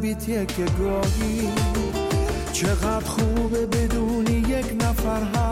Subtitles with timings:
[0.00, 1.48] از بیتیه که گاهی
[2.52, 5.49] چقدر خوبه بدونی یک نفر هست.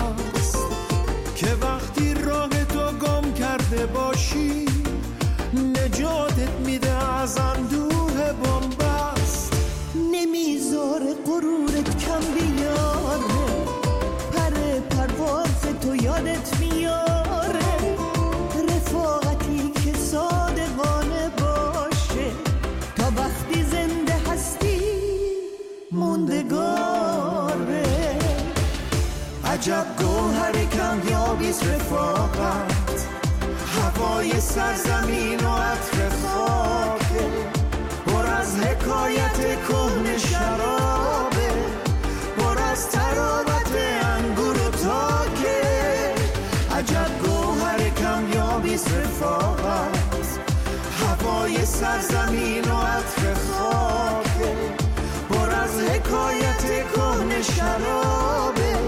[25.99, 27.83] موندگاره
[29.45, 33.07] عجب گوهر کمیابیست رفاقت.
[33.77, 37.27] هوای سرزمین و عطر خاکه.
[38.07, 41.51] پر از حکایت کهن شرابه.
[42.39, 46.15] پر از تراوت انگور و تاکه.
[46.79, 50.29] عجب گوهر کمیابیست رفاقت.
[51.01, 53.78] هوای سرزمین و عطر خاکه.
[56.09, 58.79] حکایت کهن شرابه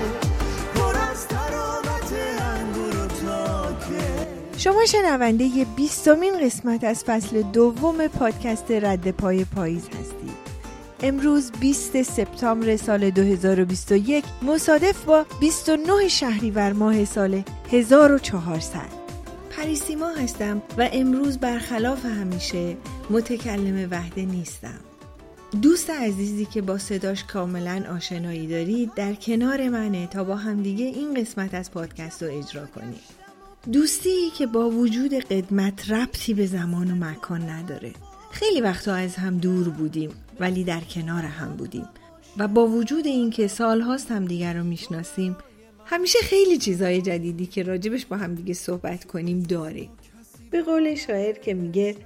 [4.56, 10.30] شما شنونده ی بیستمین قسمت از فصل دوم پادکست رد پای پاییز هستید.
[11.02, 18.80] امروز 20 سپتامبر سال 2021 مصادف با 29 شهریور ماه سال 1400
[19.56, 22.76] پریسیما هستم و امروز برخلاف همیشه
[23.10, 24.89] متکلم وحده نیستم.
[25.62, 31.14] دوست عزیزی که با صداش کاملا آشنایی دارید در کنار منه تا با همدیگه این
[31.14, 33.00] قسمت از پادکست رو اجرا کنیم.
[33.72, 37.92] دوستی که با وجود قدمت ربطی به زمان و مکان نداره.
[38.30, 41.88] خیلی وقتا از هم دور بودیم ولی در کنار هم بودیم.
[42.36, 45.36] و با وجود اینکه سالهاست هم دیگر رو می‌شناسیم
[45.84, 49.90] همیشه خیلی چیزای جدیدی که راجبش با هم دیگه صحبت کنیم داریم
[50.50, 51.96] به قول شاعر که میگه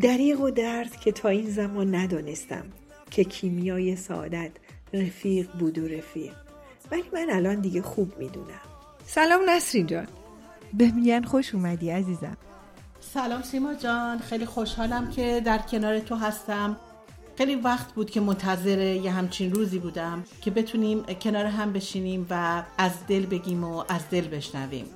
[0.00, 2.64] دریغ و درد که تا این زمان ندانستم
[3.10, 4.50] که کیمیای سعادت
[4.92, 6.32] رفیق بود و رفیق.
[6.90, 8.60] ولی من الان دیگه خوب می‌دونم.
[9.06, 10.06] سلام نسرین جان.
[10.74, 12.36] به میگن خوش اومدی عزیزم.
[13.00, 16.76] سلام سیما جان خیلی خوشحالم که در کنار تو هستم.
[17.38, 22.62] خیلی وقت بود که منتظر یه همچین روزی بودم که بتونیم کنار هم بشینیم و
[22.78, 24.86] از دل بگیم و از دل بشنویم.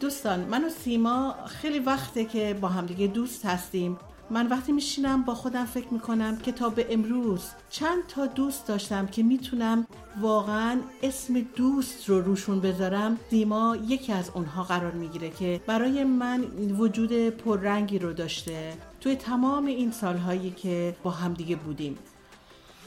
[0.00, 3.98] دوستان من و سیما خیلی وقته که با همدیگه دوست هستیم.
[4.30, 9.06] من وقتی میشینم با خودم فکر می‌کنم که تا به امروز چند تا دوست داشتم
[9.06, 9.86] که می‌تونم
[10.20, 16.40] واقعا اسم دوست رو روشون بذارم سیما یکی از اونها قرار می‌گیره که برای من
[16.78, 21.98] وجود پررنگی رو داشته توی تمام این سالهایی که با همدیگه بودیم.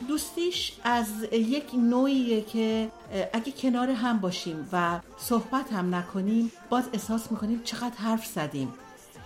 [0.08, 2.90] دوستیش از یک نوعیه که
[3.34, 8.74] اگه کنار هم باشیم و صحبت هم نکنیم باز احساس می‌کنیم چقدر حرف زدیم.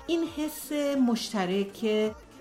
[0.08, 0.72] این حس
[1.08, 1.86] مشترک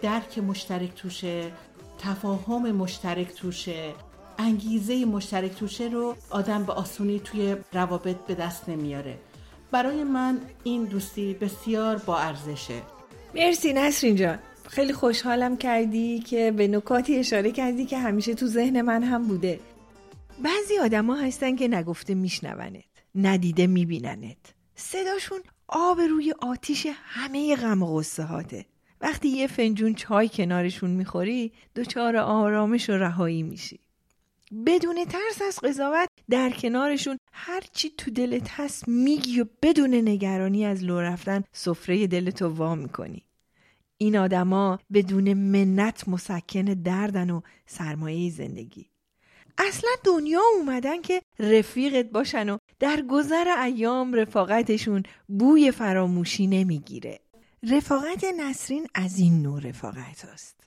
[0.02, 1.52] درک مشترک توشه
[1.98, 3.94] تفاهم مشترک توشه
[4.38, 9.18] انگیزه مشترک توشه رو آدم به آسونی توی روابط به دست نمیاره.
[9.70, 12.82] برای من این دوستی بسیار با ارزشه.
[13.34, 14.38] مرسی نسرین جان.
[14.68, 19.60] خیلی خوشحالم کردی که به نکاتی اشاره کردی که همیشه تو ذهن من هم بوده.
[20.44, 22.84] بعضی آدما هستن که نگفته میشنونت
[23.14, 24.54] ندیده میبیننت.
[24.74, 25.40] صداشون
[25.74, 28.66] آب روی آتیش همه غم و غصه هاته
[29.00, 33.80] وقتی یه فنجون چای کنارشون می‌خوری دچار آرامش و رهایی میشی.
[34.66, 40.84] بدون ترس از قضاوت در کنارشون هرچی تو دلت هست میگی و بدون نگرانی از
[40.84, 43.22] لو رفتن سفره دلتو وا می‌کنی.
[43.98, 48.91] این آدما بدون منت مسکن دردن و سرمایه زندگی.
[49.58, 57.20] اصلا دنیا اومدن که رفیقت باشن و در گذر ایام رفاقتشون بوی فراموشی نمی‌گیره.
[57.70, 60.60] رفاقت نسرین از این نوع رفاقت است.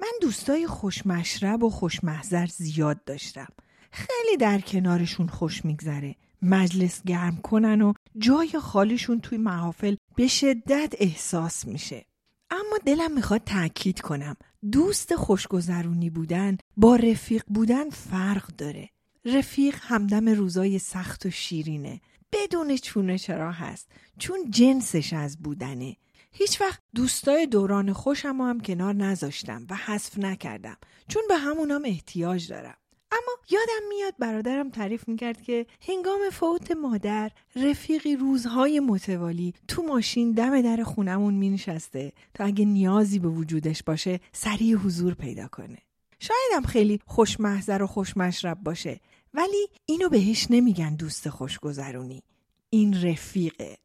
[0.00, 3.48] من دوستای خوشمشرب و خوشمحضر زیاد داشتم.
[3.92, 10.94] خیلی در کنارشون خوش میگذره مجلس گرم کنن و جای خالیشون توی محافل به شدت
[10.98, 12.04] احساس میشه.
[12.50, 14.36] اما دلم می‌خواد تاکید کنم
[14.72, 18.90] دوست خوشگذرونی بودن با رفیق بودن فرق داره.
[19.24, 22.00] رفیق همدم روزای سخت و شیرینه.
[22.32, 23.88] بدون چونه چرا هست؟
[24.18, 25.96] چون جنسش از بودنه.
[26.32, 30.76] هیچ وقت دوستای دوران خوشم هم کنار نذاشتم و حذف نکردم.
[31.08, 32.76] چون به همونام احتیاج دارم.
[33.12, 40.32] اما یادم میاد برادرم تعریف می‌کرد که هنگام فوت مادر رفیقی روزهای متوالی تو ماشین
[40.32, 45.78] دم در خونمون مینشسته تا اگه نیازی به وجودش باشه سریع حضور پیدا کنه.
[46.22, 49.00] شایدم خیلی خوشمحضر و خوشمشرب باشه
[49.34, 52.22] ولی اینو بهش نمیگن دوست خوشگذرونی.
[52.70, 53.76] این رفیقه.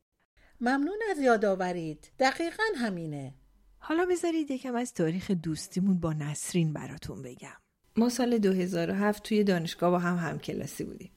[0.61, 2.11] ممنون از یادآورید.
[2.19, 3.33] دقیقا همینه.
[3.77, 7.57] حالا بذارید یکم از تاریخ دوستیمون با نسرین براتون بگم.
[7.97, 11.11] ما سال 2007 توی دانشگاه با هم همکلاسی بودیم.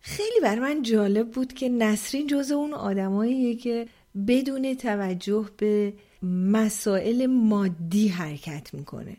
[0.00, 3.88] خیلی بر من جالب بود که نسرین جز اون آدماییه که
[4.26, 9.16] بدون توجه به مسائل مادی حرکت می‌کنه.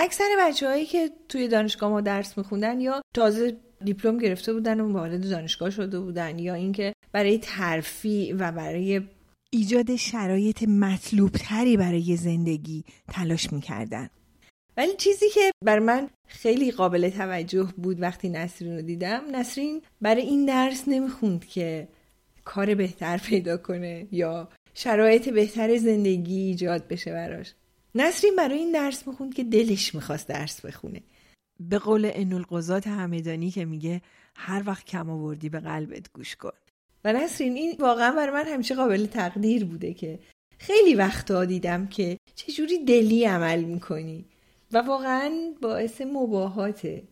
[0.00, 4.92] اکثر بچه هایی که توی دانشگاه ما درس میخوندن یا تازه دیپلم گرفته بودن و
[4.92, 9.00] وارد دانشگاه شده بودن یا اینکه برای ترفیع و برای
[9.50, 14.10] ایجاد شرایط مطلوب تری برای زندگی تلاش می‌کردن.
[14.76, 20.22] ولی چیزی که بر من خیلی قابل توجه بود وقتی نسرین رو دیدم نسرین برای
[20.22, 21.88] این درس نمی‌خوند که
[22.44, 27.54] کار بهتر پیدا کنه یا شرایط بهتر زندگی ایجاد بشه براش.
[27.94, 31.02] نسرین برای این درس می‌خوند که دلش می‌خواست درس بخونه.
[31.60, 34.02] به قول انولقضات همدانی که میگه
[34.36, 36.52] هر وقت کم آوردی به قلبت گوش کن.
[37.04, 40.18] و نسرین این واقعا برای من همیشه قابل تقدیر بوده که
[40.58, 44.24] خیلی وقتا دیدم که چجوری دلی عمل می‌کنی
[44.72, 47.02] و واقعا باعث مباهاته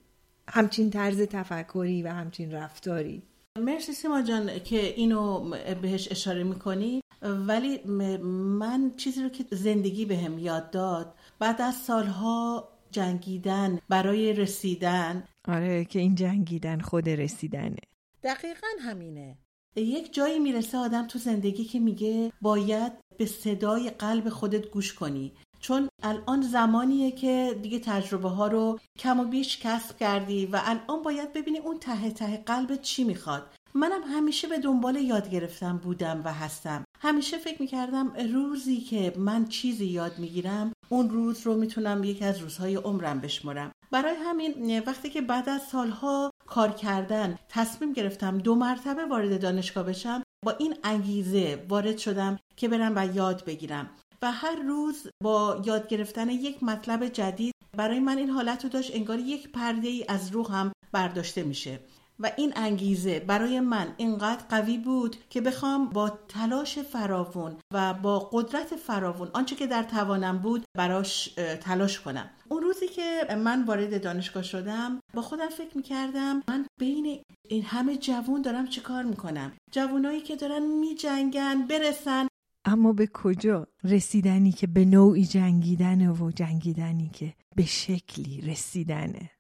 [0.49, 3.23] همچین طرز تفکری و همچین رفتاری.
[3.59, 5.51] مرسی سیما جان که اینو
[5.83, 7.01] بهش اشاره می‌کنی.
[7.23, 14.33] ولی من چیزی رو که زندگی بهم به یاد داد بعد از سالها جنگیدن برای
[14.33, 15.25] رسیدن.
[15.49, 17.81] آره که این جنگیدن خود رسیدنه.
[18.23, 19.39] دقیقا همینه.
[19.77, 25.33] یک جایی می‌رسه آدم تو زندگی که میگه باید به صدای قلب خودت گوش کنی.
[25.61, 31.03] چون الان زمانیه که دیگه تجربه ها رو کم و بیش کسب کردی و الان
[31.03, 33.55] باید ببینی اون ته ته قلبت چی می‌خواد.
[33.75, 36.85] منم همیشه به دنبال یاد گرفتم بودم و هستم.
[37.07, 42.39] همیشه فکر می‌کردم روزی که من چیزی یاد می‌گیرم اون روز رو می‌تونم یکی از
[42.39, 48.55] روزهای عمرم بشمرم برای همین وقتی که بعد از سالها کار کردن تصمیم گرفتم دو
[48.55, 53.91] مرتبه وارد دانشگاه بشم با این انگیزه وارد شدم که برم و یاد بگیرم.
[54.23, 58.95] و هر روز با یاد گرفتن یک مطلب جدید برای من این حالت رو داشت
[58.95, 61.81] انگار یک پرده ای از روحم برداشته میشه.
[62.21, 68.19] و این انگیزه برای من اینقدر قوی بود که بخوام با تلاش فراوون و با
[68.19, 71.29] قدرت فراوون آنچه که در توانم بود براش
[71.61, 72.31] تلاش کنم.
[72.49, 77.97] اون روزی که من وارد دانشگاه شدم با خودم فکر می‌کردم من بین این همه
[77.97, 82.29] جوون دارم چه کار می‌کنم؟ جوونایی که دارن میجنگن برسن.
[82.65, 89.31] اما به کجا رسیدنی که به نوعی جنگیدنه و جنگیدنی که به شکلی رسیدنه؟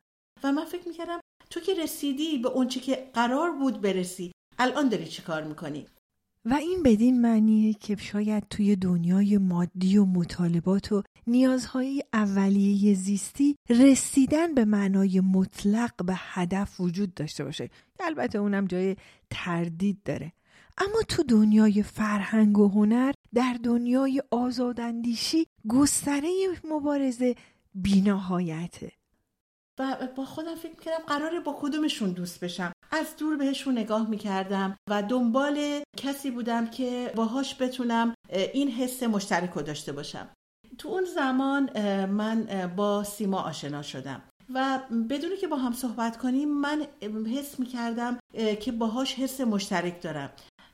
[0.44, 1.20] و من فکر می‌کردم
[1.50, 5.86] تو که رسیدی به اونچه که قرار بود برسی الان داری چی کار می‌کنی؟
[6.44, 13.56] و این بدین معنیه که شاید توی دنیای مادی و مطالبات و نیازهای اولیه زیستی
[13.68, 17.70] رسیدن به معنای مطلق به هدف وجود داشته باشه.
[18.00, 18.96] البته اونم جای
[19.30, 20.32] تردید داره.
[20.78, 26.30] اما تو دنیای فرهنگ و هنر در دنیای آزاداندیشی گستره
[26.64, 27.34] مبارزه
[27.74, 28.92] بینهایته
[29.78, 32.72] و با خودم فکر کردم قراره با کدومشون دوست بشم.
[32.90, 38.14] از دور بهشون نگاه می‌کردم و دنبال کسی بودم که باهاش بتونم
[38.52, 40.28] این حس مشترک رو داشته باشم.
[40.78, 41.70] تو اون زمان
[42.06, 42.46] من
[42.76, 44.22] با سیما آشنا شدم
[44.54, 46.86] و بدونی که با هم صحبت کنیم من
[47.36, 48.18] حس می‌کردم
[48.60, 50.30] که باهاش حس مشترک دارم.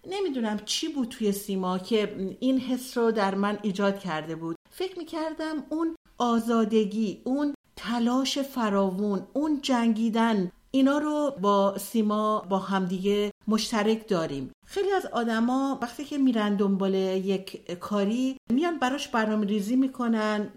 [0.06, 4.56] نمی‌دونم چی بود توی سیما که این حس رو در من ایجاد کرده بود.
[4.70, 13.30] فکر می‌کردم اون آزادگی اون تلاش فراوون اون جنگیدن اینا رو با سیما با همدیگه
[13.48, 14.52] مشترک داریم.
[14.66, 20.48] خیلی از آدما وقتی که میرن دنبال یک کاری میان براش برنامه ریزی می‌کنن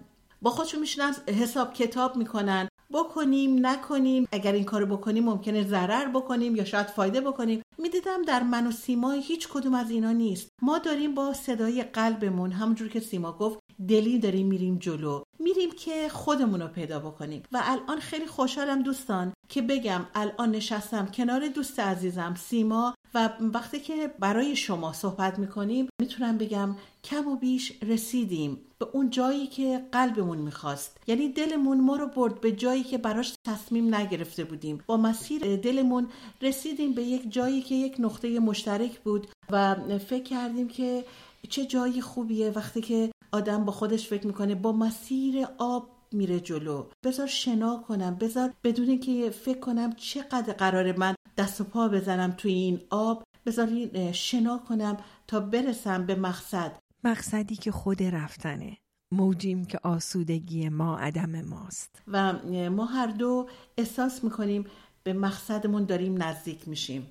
[0.42, 2.68] با خودشون میشنن حساب کتاب می‌کنن.
[2.94, 7.62] بکنیم نکنیم اگر این کارو بکنیم ممکنه ضرر بکنیم یا شاید فایده بکنیم.
[7.78, 10.50] می‌دیدم در من و سیما هیچ کدوم از اینا نیست.
[10.62, 15.24] ما داریم با صدای قلبمون همونجور که سیما گفت دلی داریم میریم جلو.
[15.40, 17.44] میریم که خودمون رو پیدا بکنیم.
[17.52, 23.80] و الان خیلی خوشحالم دوستان که بگم الان نشستم کنار دوست عزیزم سیما و وقتی
[23.80, 29.86] که برای شما صحبت می‌کنیم می‌تونم بگم کم و بیش رسیدیم به اون جایی که
[29.92, 30.98] قلبمون می‌خواست.
[31.08, 34.84] یعنی دلمون ما رو برد به جایی که براش تصمیم نگرفته بودیم.
[34.88, 36.08] با مسیر دلمون
[36.42, 41.06] رسیدیم به یک جایی که یک نقطه مشترک بود و فکر کردیم که
[41.50, 46.86] چه جایی خوبیه وقتی که آدم با خودش فکر می‌کنه با مسیر آب میره جلو.
[47.04, 52.32] بذار شنا کنم بذار بدون که فکر کنم چقدر قرار من دست و پا بزنم
[52.32, 53.70] توی این آب بذار
[54.12, 56.78] شنا کنم تا برسم به مقصد.
[57.04, 58.78] مقصدی که خود رفتنه
[59.12, 62.02] موجیم که آسودگی ما عدم ماست.
[62.08, 62.34] و
[62.70, 64.66] ما هر دو احساس می‌کنیم
[65.04, 67.08] به مقصدمون داریم نزدیک میشیم.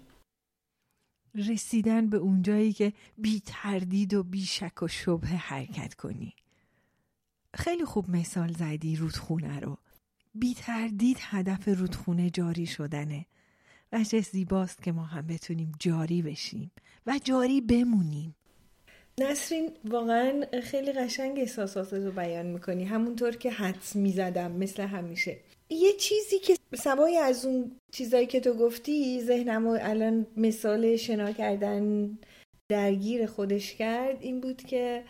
[1.34, 6.34] رسیدن به اونجایی که بی تردید و بی شک و شبه حرکت کنی.
[7.54, 9.78] خیلی خوب مثال زدی رودخونه رو.
[10.34, 13.26] بی تردید هدف رودخونه جاری شدنه.
[13.92, 16.70] و زیباست که ما هم بتونیم جاری بشیم
[17.06, 18.34] و جاری بمونیم.
[19.20, 22.84] نسرین واقعا خیلی قشنگ احساسات رو بیان می‌کنی.
[22.84, 25.40] همونطور که حدس می‌زدم مثل همیشه.
[25.70, 32.18] یه چیزی که سوای از اون چیزایی که تو گفتی ذهنم الان مثال شنا کردن
[32.68, 35.02] درگیر خودش کرد این بود که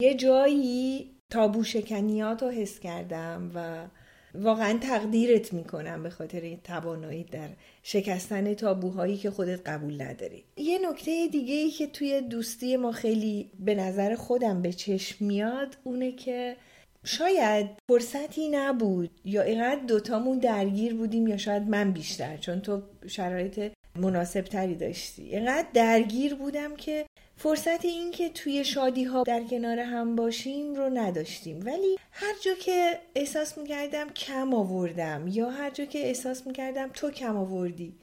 [0.00, 3.86] یه جایی تابو شکنیات رو حس کردم و
[4.34, 7.48] واقعا تقدیرت می‌کنم به خاطر این توانایی در
[7.82, 10.44] شکستن تابوهایی که خودت قبول نداری.
[10.56, 15.76] یه نکته دیگه ای که توی دوستی ما خیلی به نظر خودم به چشم میاد
[15.84, 16.56] اونه که
[17.04, 23.72] شاید فرصتی نبود یا اینقدر دوتامون درگیر بودیم یا شاید من بیشتر چون تو شرایط
[23.96, 25.22] مناسب تری داشتی.
[25.22, 27.06] اینقدر درگیر بودم که
[27.36, 31.60] فرصت این که توی شادی ها در کنار هم باشیم رو نداشتیم.
[31.66, 37.10] ولی هر جا که احساس می‌کردم کم آوردم یا هر جا که احساس می‌کردم تو
[37.10, 37.94] کم آوردی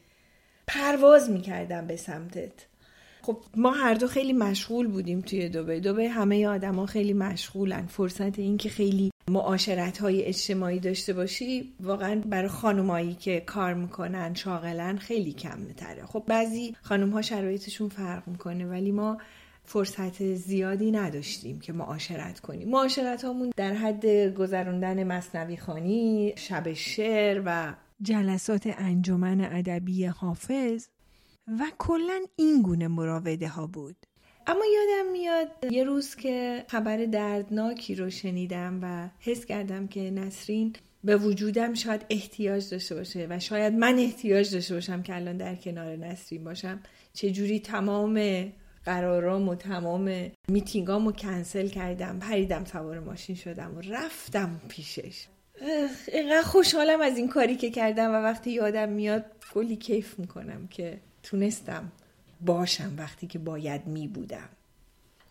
[0.67, 2.70] پرواز می‌کردم به سمتت.
[3.21, 7.85] خب ما هر دو خیلی مشغول بودیم توی دوبه دوبه همه آدما خیلی مشغولن.
[7.85, 14.33] فرصت این که خیلی معاشرت های اجتماعی داشته باشی واقعا برای خانمایی که کار می‌کنن
[14.33, 16.05] شاغلن خیلی کم تره.
[16.05, 19.17] خب بعضی خانم ها شرایطشون فرق می‌کنه ولی ما
[19.63, 22.69] فرصت زیادی نداشتیم که معاشرت کنیم.
[22.69, 30.87] معاشرت هامون در حد گذراندن مصنوی خانی شب شعر و جلسات انجمن ادبی حافظ
[31.59, 33.95] و کلا این گونه مراوده ها بود.
[34.47, 40.75] اما یادم میاد یه روز که خبر دردناکی رو شنیدم و حس کردم که نسرین
[41.03, 45.55] به وجودم شاید احتیاج داشته باشه و شاید من احتیاج داشته باشم که الان در
[45.55, 46.79] کنار نسرین باشم.
[47.13, 48.45] چجوری تمام
[48.85, 55.25] قرارام و تمام میتینگام رو کنسل کردم پریدم سوار ماشین شدم و رفتم پیشش.
[56.13, 60.99] اینقدر خوشحالم از این کاری که کردم و وقتی یادم میاد کلی کیف می‌کنم که
[61.23, 61.91] تونستم
[62.45, 64.49] باشم وقتی که باید می بودم.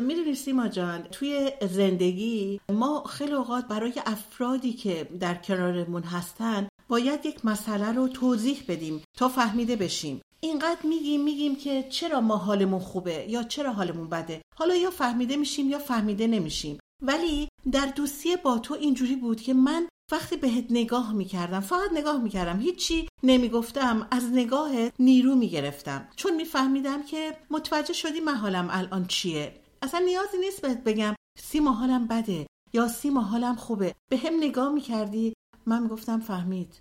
[0.01, 7.27] می‌دونی سیما جان توی زندگی ما خیلی اوقات برای افرادی که در کنارمون هستن باید
[7.27, 10.21] یک مسئله رو توضیح بدیم تا فهمیده بشیم.
[10.41, 15.37] اینقدر میگیم میگیم که چرا ما حالمون خوبه یا چرا حالمون بده؟ حالا یا فهمیده
[15.37, 16.79] میشیم یا فهمیده نمیشیم.
[17.03, 22.23] ولی در دوستی با تو اینجوری بود که من وقتی بهت نگاه می‌کردم فقط نگاه
[22.23, 22.61] می‌کردم.
[22.61, 26.09] هیچی نمی‌گفتم از نگاهت نیرو می‌گرفتم.
[26.17, 29.55] چون میفهمیدم که متوجه شدی من حالم الان چیه.
[29.83, 33.95] اصلا نیازی نیست بهت بگم سیما حالم بده یا سیما حالم خوبه.
[34.11, 35.33] به هم نگاه می‌کردی
[35.67, 36.81] من می‌گفتم فهمید.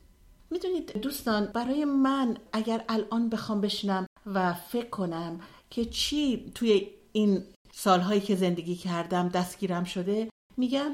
[0.52, 7.44] می‌دونید دوستان برای من اگر الان بخوام بشنم و فکر کنم که چی توی این
[7.72, 10.92] سالهایی که زندگی کردم دستگیرم شده میگم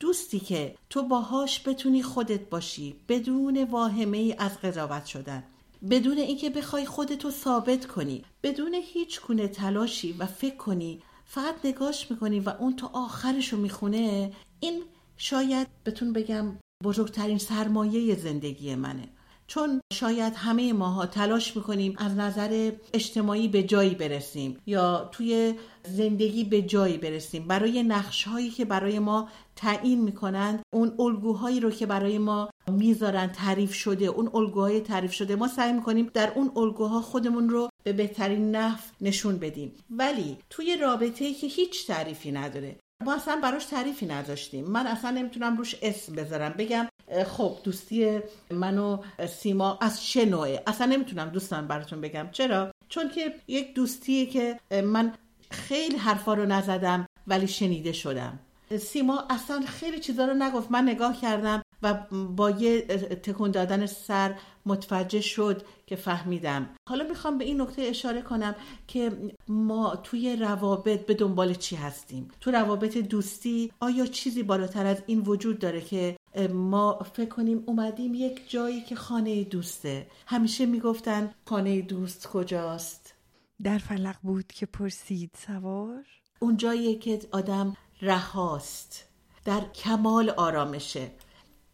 [0.00, 5.44] دوستی که تو باهاش بتونی خودت باشی بدون واهمه ای از قضاوت شدن.
[5.90, 12.10] بدون اینکه بخوای خودتو ثابت کنی بدون هیچ گونه تلاشی و فکر کنی فقط نگاش
[12.10, 14.82] می‌کنی و اون تو آخرشو می‌خونه این
[15.16, 19.08] شاید بتون بگم بزرگترین سرمایه زندگی منه.
[19.46, 26.44] چون شاید همه ماها تلاش می‌کنیم از نظر اجتماعی به جایی برسیم یا توی زندگی
[26.44, 27.46] به جایی برسیم.
[27.46, 33.26] برای نقش هایی که برای ما تعیین می‌کنند اون الگوهایی رو که برای ما می‌ذارن
[33.26, 37.92] تعریف شده اون الگوهای تعریف شده ما سعی می‌کنیم در اون الگوها خودمون رو به
[37.92, 39.72] بهترین نحو نشون بدیم.
[39.90, 44.64] ولی توی رابطه ای که هیچ تعریفی نداره ما اصلا براش تعریفی نداشتیم.
[44.64, 46.54] من اصلا نمی‌تونم روش اسم بذارم.
[46.58, 46.88] بگم
[47.26, 48.20] خب دوستی
[48.50, 48.98] من و
[49.28, 52.28] سیما از چه نوعه؟ اصلا نمی‌تونم دوستان براتون بگم.
[52.32, 55.12] چرا؟ چون که یک دوستیه که من
[55.50, 58.38] خیلی حرفا رو نزدم ولی شنیده شدم.
[58.80, 60.70] سیما اصلا خیلی چیزا رو نگفت.
[60.70, 61.94] من نگاه کردم و
[62.36, 62.80] با یه
[63.22, 64.34] تکون دادن سر
[64.66, 66.68] متوجه شد که فهمیدم.
[66.88, 68.54] حالا می‌خوام به این نکته اشاره کنم
[68.86, 69.12] که
[69.48, 75.20] ما توی روابط به دنبال چی هستیم؟ تو روابط دوستی آیا چیزی بالاتر از این
[75.20, 76.16] وجود داره که
[76.52, 83.14] ما فکر کنیم اومدیم یک جایی که خانه دوسته؟ همیشه می‌گفتن خانه دوست کجاست؟
[83.62, 86.04] در فلق بود که پرسید سوار؟
[86.38, 89.04] اون جاییه که آدم رهاست.
[89.44, 91.10] در کمال آرامشه.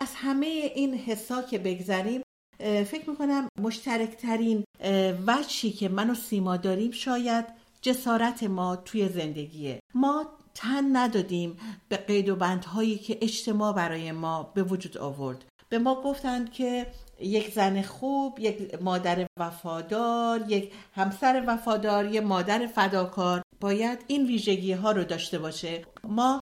[0.00, 2.22] از همه این حسا که بگذریم
[2.58, 4.64] فکر می‌کنم مشترکترین
[5.26, 7.44] وچی که من و سیما داریم شاید
[7.82, 9.80] جسارت ما توی زندگیه.
[9.94, 15.44] ما تن ندادیم به قید و بندهایی که اجتماع برای ما به وجود آورد.
[15.68, 16.86] به ما گفتند که
[17.22, 23.42] یک زن خوب یک مادر وفادار یک همسر وفادار یک مادر فداکار.
[23.60, 25.82] باید این ویژگی ها رو داشته باشه.
[26.04, 26.40] ما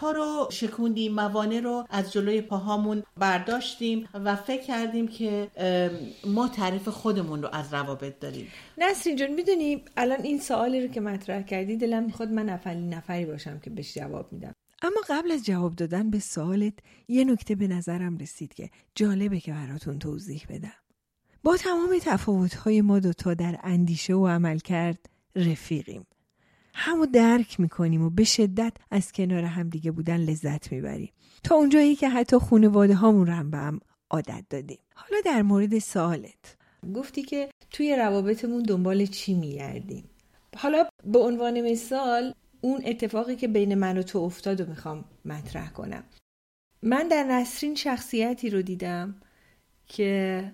[0.00, 5.48] ها رو شکوندیم موانع رو از جلوی پاهامون برداشتیم و فکر کردیم که
[6.26, 8.48] ما تعریف خودمون رو از روابط داریم.
[8.78, 13.24] نسرین جان می‌دونی الان این سوالی رو که مطرح کردی دلم می‌خواد من اولین نفری
[13.26, 14.54] باشم که بهش جواب میدم.
[14.82, 16.74] اما قبل از جواب دادن به سوالت
[17.08, 20.72] یه نکته به نظرم رسید که جالبه که براتون توضیح بدم.
[21.42, 24.98] با تمام تفاوت‌های ما دوتا در اندیشه و عمل کرد
[25.36, 26.06] رفیقیم.
[26.74, 31.12] همو درک می‌کنیم و به شدت از کنار همدیگه بودن لذت می‌بریم.
[31.44, 34.78] تا اونجایی که حتی خانواده هامون رو هم به هم عادت دادیم.
[34.94, 36.56] حالا در مورد سوالت.
[36.94, 40.04] گفتی که توی روابطمون دنبال چی میگردیم؟
[40.56, 45.70] حالا به عنوان مثال اون اتفاقی که بین من و تو افتاد و می‌خوام مطرح
[45.70, 46.04] کنم.
[46.82, 49.14] من در نسرین شخصیتی رو دیدم
[49.86, 50.44] که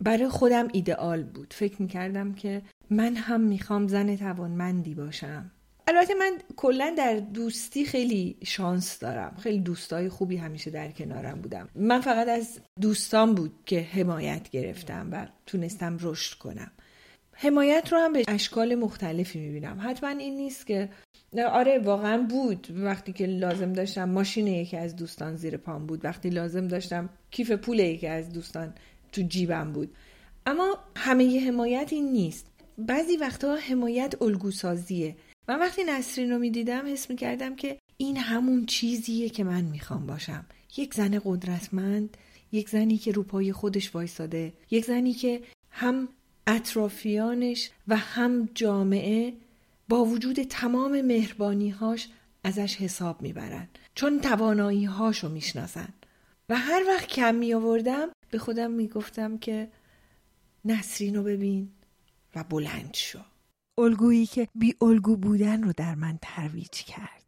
[0.00, 1.54] برای خودم ایدئال بود.
[1.56, 5.50] فکر می‌کردم که من هم می‌خوام زن توانمندی باشم.
[5.86, 9.36] البته من کلا در دوستی خیلی شانس دارم.
[9.40, 11.68] خیلی دوستای خوبی همیشه در کنارم بودم.
[11.74, 16.70] من فقط از دوستان بود که حمایت گرفتم و تونستم رشد کنم.
[17.34, 19.78] حمایت رو هم به اشکال مختلفی می‌بینم.
[19.82, 20.88] حتما این نیست که
[21.42, 22.66] آره واقعا بود.
[22.70, 26.04] وقتی که لازم داشتم ماشین یکی از دوستان زیر پام بود.
[26.04, 28.74] وقتی لازم داشتم کیف پول یکی از دوستان
[29.12, 29.94] تو جیبم بود.
[30.46, 32.46] اما همه ی حمایت این نیست.
[32.78, 35.16] بعضی وقتها حمایت الگوسازیه.
[35.48, 40.46] من وقتی نسرین رو می‌دیدم حس می‌کردم که این همون چیزیه که من می‌خوام باشم.
[40.76, 42.16] یک زن قدرتمند
[42.52, 46.08] یک زنی که رو پای خودش وایساده یک زنی که هم
[46.46, 49.34] اطرافیانش و هم جامعه
[49.88, 52.08] با وجود تمام مهربانیهاش
[52.44, 55.88] ازش حساب می‌برن چون توانایی هاشو می‌شناسن
[56.48, 59.70] و هر وقت کم می آوردم به خودم می‌گفتم که
[60.64, 61.72] نسرین رو ببین
[62.34, 63.18] و بلند شو.
[63.78, 67.24] الگویی که بی الگو بودن رو در من ترویج کرد.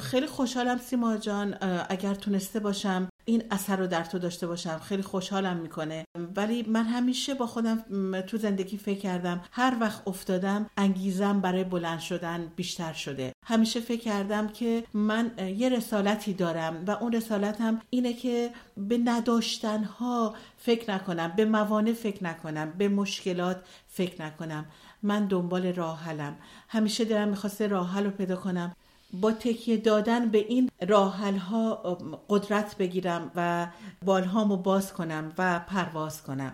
[0.00, 1.56] خیلی خوشحالم سیما جان
[1.88, 4.78] اگر تونسته باشم این اثر رو در تو داشته باشم.
[4.78, 6.04] خیلی خوشحالم می‌کنه.
[6.36, 7.84] ولی من همیشه با خودم
[8.20, 13.32] تو زندگی فکر کردم هر وقت افتادم انگیزم برای بلند شدن بیشتر شده.
[13.46, 20.34] همیشه فکر کردم که من یه رسالتی دارم و اون رسالتم اینه که به نداشتنها
[20.56, 23.56] فکر نکنم به موانع فکر نکنم به مشکلات
[23.88, 24.64] فکر نکنم.
[25.02, 26.36] من دنبال راه حلم.
[26.68, 28.76] همیشه دلم می‌خواسته راه حل رو پیدا کنم.
[29.12, 31.74] با تکیه دادن به این راحل ها
[32.28, 33.66] قدرت بگیرم و
[34.04, 36.52] بالهامو باز کنم و پرواز کنم.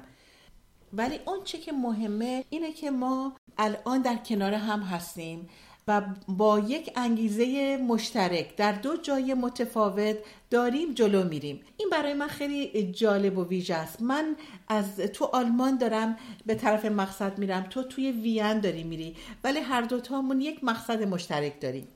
[0.92, 5.48] ولی اون چی که مهمه اینه که ما الان در کنار هم هستیم
[5.88, 10.16] و با یک انگیزه مشترک در دو جای متفاوت
[10.50, 11.60] داریم جلو میریم.
[11.76, 14.02] این برای من خیلی جالب و ویژه است.
[14.02, 14.36] من
[14.68, 17.62] از تو آلمان دارم به طرف مقصد میرم.
[17.70, 19.16] تو توی وین داری میری.
[19.44, 21.88] ولی هر دوتامون یک مقصد مشترک داریم.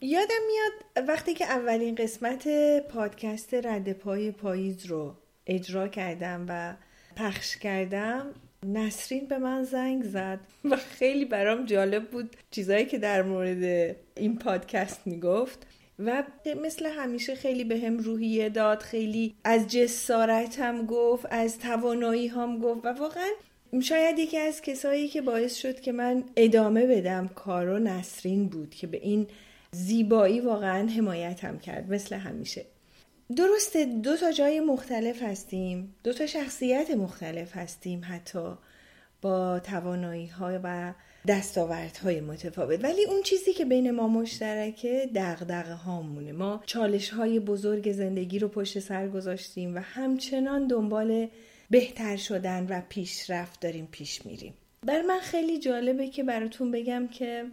[0.00, 2.48] یادم میاد وقتی که اولین قسمت
[2.88, 5.14] پادکست رد پای پاییز رو
[5.46, 6.74] اجرا کردم و
[7.16, 8.34] پخش کردم
[8.66, 14.38] نسرین به من زنگ زد و خیلی برام جالب بود چیزایی که در مورد این
[14.38, 15.66] پادکست می‌گفت
[15.98, 16.22] و
[16.62, 22.86] مثل همیشه خیلی به هم روحیه داد خیلی از جسارتم گفت از توانایی هم گفت
[22.86, 23.30] و واقعا
[23.82, 28.86] شاید یکی از کسایی که باعث شد که من ادامه بدم کارو نسرین بود که
[28.86, 29.26] به این
[29.78, 32.64] زیبایی واقعا حمایتم کرد مثل همیشه.
[33.36, 38.54] درسته دو تا جای مختلف هستیم دو تا شخصیت مختلف هستیم حتی
[39.22, 40.94] با توانایی های و
[42.02, 42.84] های متفاوت.
[42.84, 48.48] ولی اون چیزی که بین ما مشترکه دغدغه هامونه ما چالش های بزرگ زندگی رو
[48.48, 51.28] پشت سر گذاشتیم و همچنان دنبال
[51.70, 54.54] بهتر شدن و پیشرفت داریم پیش میریم.
[54.86, 57.44] بر من خیلی جالبه که براتون بگم که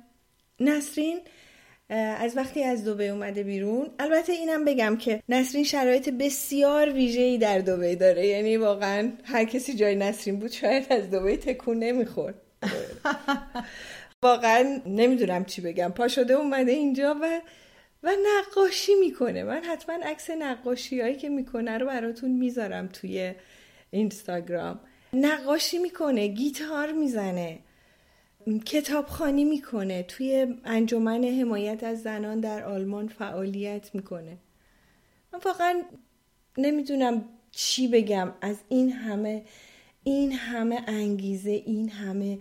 [0.60, 1.20] نسرین
[1.90, 7.60] از وقتی از دوبه اومده بیرون البته اینم بگم که نسرین شرایط بسیار ویژه‌ای در
[7.60, 8.28] دوبه داره.
[8.28, 12.36] یعنی واقعا هر کسی جای نسرین بود شاید از دوبه تکون نمی‌خورد.
[14.24, 15.92] واقعا نمی‌دونم چی بگم.
[15.96, 17.42] پا شده اومده اینجا و
[18.04, 19.44] و نقاشی می‌کنه.
[19.44, 23.34] من حتما عکس نقاشی هایی که می‌کنه رو براتون می‌ذارم توی
[23.92, 24.80] اینستاگرام.
[25.14, 27.60] نقاشی می‌کنه گیتار می‌زنه.
[28.66, 30.04] کتابخانی می‌کنه.
[30.04, 34.38] توی انجمن حمایت از زنان در آلمان فعالیت می‌کنه.
[35.34, 35.82] من واقعا
[36.58, 38.32] نمی‌دونم چی بگم.
[38.42, 39.44] از این همه
[40.04, 42.40] این همه انگیزه این همه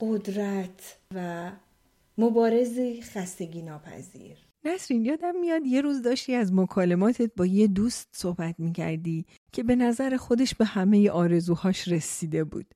[0.00, 1.50] قدرت و
[2.18, 4.36] مبارز خستگی ناپذیر.
[4.64, 9.76] نسرین یادم میاد یه روز داشتی از مکالماتت با یه دوست صحبت می‌کردی که به
[9.76, 12.66] نظر خودش به همه آرزوهاش رسیده بود.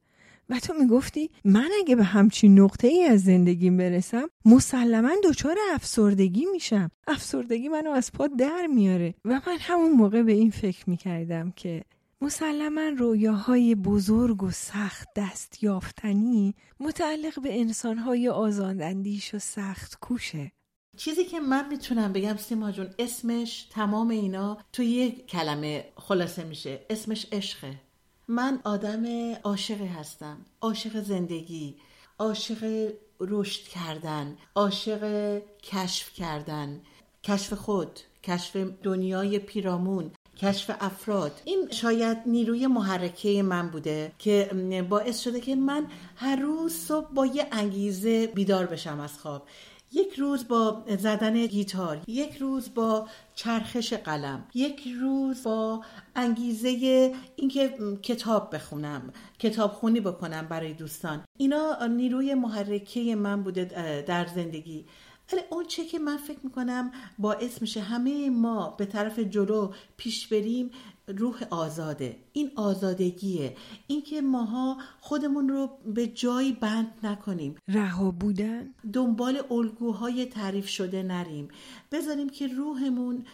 [0.51, 6.47] و تو می‌گفتی من اگه به همچین نقطه ای از زندگیم برسم مسلما دچار افسردگی
[6.53, 6.91] میشم.
[7.07, 9.15] افسردگی منو از پا در میاره.
[9.25, 11.85] و من همون موقع به این فکر می‌کردم که
[12.21, 20.53] مسلما رویاهای بزرگ و سخت دست یافتنی متعلق به انسانهای آزاداندیش و سخت کوشه.
[20.97, 26.87] چیزی که من می‌تونم بگم سیما جون اسمش تمام اینا تو یک کلمه خلاصه میشه.
[26.91, 27.90] اسمش عشقه.
[28.31, 29.05] من آدم
[29.45, 30.37] عاشقی هستم.
[30.61, 31.77] عاشق زندگی
[32.19, 36.81] عاشق رشد کردن عاشق کشف کردن.
[37.23, 41.41] کشف خود کشف دنیای پیرامون کشف افراد.
[41.45, 44.51] این شاید نیروی محرکه من بوده که
[44.91, 49.43] باعث شده که من هر روز صبح با یه انگیزه بیدار بشم از خواب.
[49.93, 55.85] یک روز با زدن گیتار یک روز با چرخش قلم یک روز با
[56.17, 61.25] انگیزه اینکه کتاب بخونم کتاب خونی بکنم برای دوستان.
[61.39, 63.65] اینا نیروی محرکه من بوده
[64.07, 64.87] در زندگی.
[65.33, 70.27] ولی اون چه که من فکر می‌کنم باعث میشه همه ما به طرف جلو پیش
[70.29, 70.71] بریم
[71.17, 72.17] روح آزاده.
[72.33, 73.57] این آزادگیه.
[73.87, 77.57] اینکه ماها خودمون رو به جایی بند نکنیم.
[77.69, 78.75] رها بودن.
[78.93, 81.49] دنبال الگوهای تعریف شده نریم.
[81.93, 83.25] بذاریم که روحمون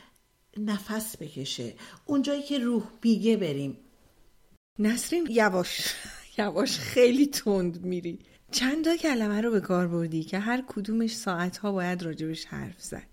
[0.59, 1.75] نفس بکشه.
[2.07, 3.79] اونجایی که روح بیگه بریم.
[4.79, 5.95] نسرین یواش
[6.39, 8.19] یواش خیلی تند میری.
[8.51, 13.07] چند تا کلمه رو به کار بردی که هر کدومش ساعتها باید راجبش حرف زد.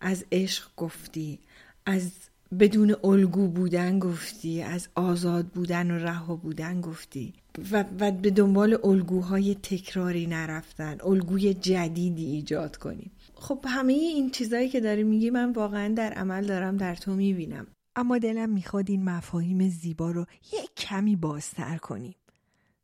[0.00, 1.38] از عشق گفتی
[1.86, 2.12] از
[2.58, 7.32] بدون الگو بودن گفتی از آزاد بودن و رها بودن گفتی.
[7.72, 14.68] و, و به دنبال الگوهای تکراری نرفتن الگوی جدیدی ایجاد کنیم خب همه این چیزهایی
[14.68, 17.66] که داری میگی من واقعا در عمل دارم در تو می‌بینم.
[17.96, 22.14] اما دلم می‌خواد این مفاهیم زیبا رو یک کمی بازتر کنیم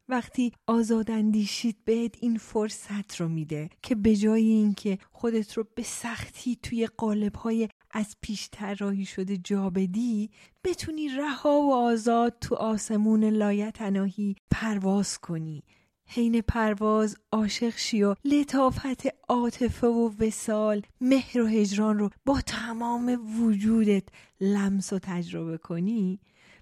[0.09, 6.59] وقتی آزاداندیشید بهت این فرصت رو میده که به جای اینکه خودت رو به سختی
[6.63, 10.31] توی قالب‌های از پیش طراحی شده جا بدی
[10.65, 15.63] بتونی رها و آزاد تو آسمون لایتناهی پرواز کنی.
[16.07, 23.41] حین پرواز عاشق شی و لطافت عاطفه و وسال مهر و هجران رو با تمام
[23.41, 24.05] وجودت
[24.41, 26.21] لمس و تجربه کنی.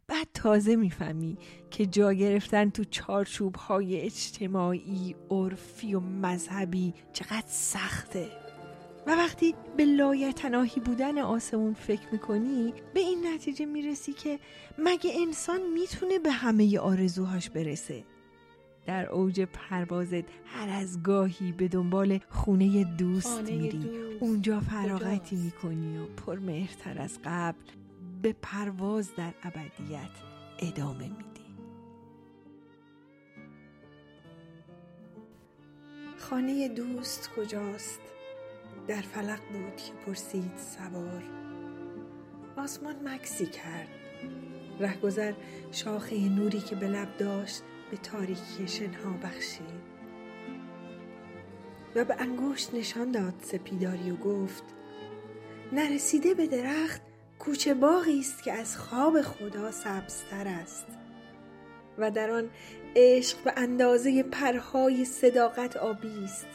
[0.08, 1.38] بعد تازه می‌فهمی
[1.70, 8.45] که جا گرفتن تو چارچوب های اجتماعی، عرفی و مذهبی چقدر سخته.
[9.07, 14.38] و وقتی به لایتناهی بودن آسمون فکر می‌کنی به این نتیجه می‌رسی که
[14.79, 18.05] مگه انسان می‌تونه به همه آرزوهاش برسه.
[18.87, 23.90] در اوج پروازت هر از گاهی به دنبال خونه دوست میری.
[24.21, 27.59] اونجا فراغتی می‌کنی و پرمهرتر از قبل
[28.23, 30.11] به پرواز در ابدیت
[30.59, 31.47] ادامه میدی.
[36.19, 38.01] خانه دوست کجاست؟
[38.88, 41.22] در فلق بود که پرسید سوار.
[42.57, 43.88] آسمان مکسی کرد.
[44.81, 45.33] رهگذر
[45.72, 49.96] شاخه نوری که به لب داشت به تاریکی شنها بخشید.
[51.94, 54.64] و به انگشت نشان داد سپیداری و گفت
[55.72, 57.01] نرسیده به درخت
[57.38, 60.87] کوچه باغی است که از خواب خدا سبزتر است.
[61.99, 62.51] و در آن
[62.96, 66.46] عشق به اندازه پرهای صداقت آبی است.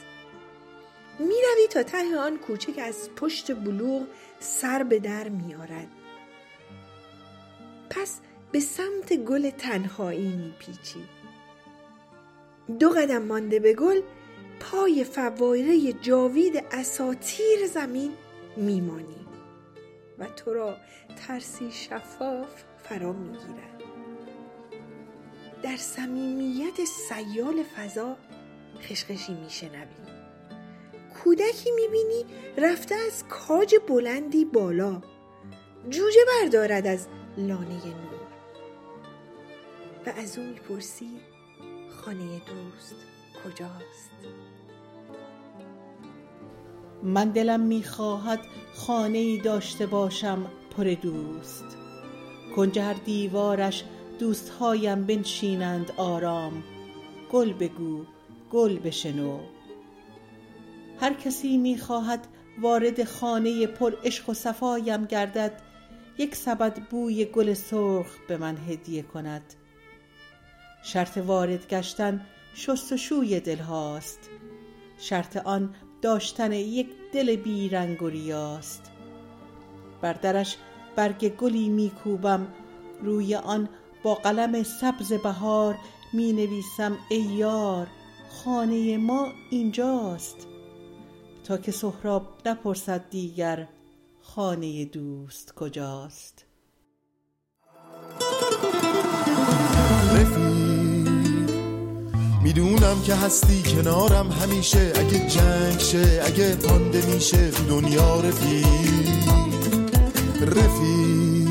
[1.18, 4.06] می‌روی تا ته آن کوچه که از پشت بلوغ
[4.40, 5.88] سر به در میآرد.
[7.90, 8.20] پس
[8.52, 11.04] به سمت گل تنهایی میپیچی
[12.78, 14.00] دو قدم مانده به گل
[14.60, 18.12] پای فوایره جاوید اساتیر زمین
[18.56, 19.26] میمانی
[20.18, 20.76] و تو را
[21.26, 23.82] ترسی شفاف فرا می‌گیرد.
[25.62, 28.16] در صمیمیت سیال فضا
[28.80, 30.11] خشخشی میشنوی
[31.24, 32.24] کودکی می‌بینی
[32.58, 35.02] رفته از کاج بلندی بالا.
[35.90, 37.06] جوجه بردارد از
[37.36, 38.22] لانه نور.
[40.06, 41.10] و از او می‌پرسی
[41.90, 42.94] خانه دوست
[43.44, 44.10] کجاست؟
[47.02, 48.40] من دلم می‌خواهد
[48.74, 51.76] خانه ای داشته باشم پر دوست.
[52.56, 53.84] کنجر دیوارش
[54.18, 56.64] دوستهایم بنشینند آرام.
[57.32, 58.04] گل بگو
[58.52, 59.38] گل بشنو.
[61.00, 62.26] هر کسی می‌خواهد
[62.60, 65.52] وارد خانه پر عشق و صفایم گردد
[66.18, 69.54] یک سبد بوی گل سرخ به من هدیه کند.
[70.82, 74.30] شرط وارد گشتن شستشوی دل هاست.
[74.98, 78.90] شرط آن داشتن یک دل بیرنگ و ریاست.
[80.00, 80.56] بر درش
[80.96, 82.46] برگ گلی میکوبم
[83.02, 83.68] روی آن
[84.02, 85.78] با قلم سبز بهار
[86.12, 87.86] می نویسم ای یار
[88.30, 90.51] خانه ما اینجاست.
[91.44, 93.68] تا که سهراب نپرسد دیگر
[94.22, 96.44] خانه دوست کجاست.
[102.42, 104.92] می‌دونم که هستی کنارم همیشه.
[104.94, 109.08] اگه جنگ شه اگه پانده میشه دنیا رفیق.
[110.42, 111.42] رفیق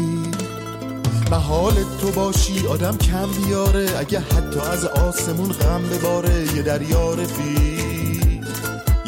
[1.32, 3.90] محال تو باشی آدم کم بیاره.
[4.00, 7.71] اگه حتی از آسمون غم بباره یه دریا رفیق.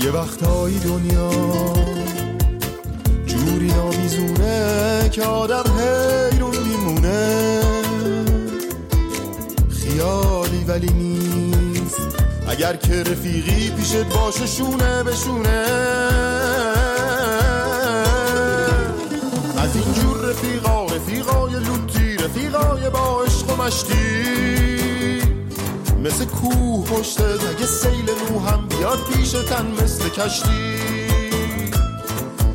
[0.04, 1.30] یه وقتایی دنیا
[3.26, 5.64] جوری نامیزونه که آدم
[6.32, 7.62] حیرون میمونه.
[9.70, 12.02] خیالی ولی نیست.
[12.48, 15.66] اگر که رفیقی پیشت باشه شونه بشونه
[19.58, 24.73] از اینجور رفیقا رفیقای لوتی رفیقای با عشق و مشتی.
[26.14, 30.76] مثل کوه پشته اگه سیل نو هم بیاد پیش تن مثل کشتی.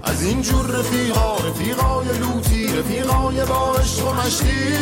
[0.02, 4.78] از اینجور رفیقا رفیقای لوتی رفیقای با عشق و مشتی.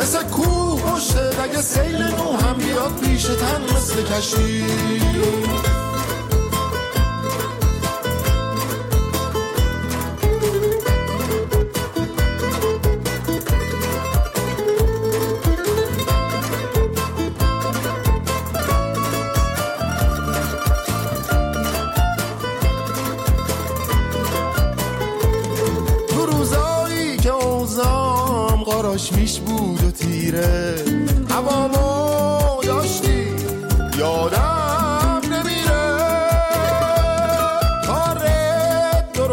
[0.00, 4.64] مثل کوه پشته اگه سیل نو هم بیاد پیش تن مثل کشتی.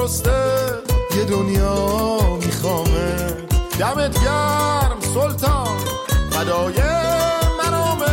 [0.08, 0.32] درسته
[1.18, 3.16] یه دنیا میخوامه.
[3.80, 5.78] دمت گرم سلطان
[6.32, 6.74] فدای
[7.64, 8.08] مرامت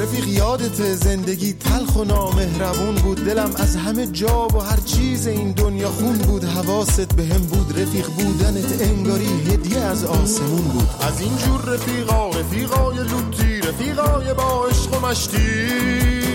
[0.00, 3.24] رفیق یادت زندگی تلخ و نامهربون بود.
[3.24, 6.44] دلم از همه جا و هر چیز این دنیا خون بود.
[6.44, 7.80] حواست به هم بود.
[7.80, 10.88] رفیق بودنت انگاری هدیه از آسمون بود.
[11.00, 16.29] از اینجور رفیقا رفیقای لوتی رفیقای با عشق و مشتی.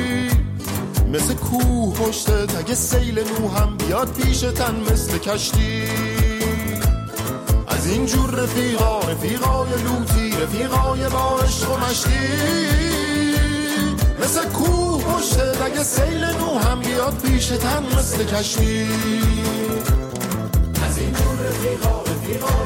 [1.13, 5.83] مثل کوه پشتت اگه سیل نو هم بیاد پیش تن مثل کشتی.
[7.67, 12.09] از اینجور رفیقا رفیقای لوتی رفیقای با عشق و مشتی.
[14.23, 18.87] مثل کوه پشته اگه سیل نو هم بیاد پیش تن مثل کشتی.
[20.85, 22.55] از اینجور رفیقا رفیقا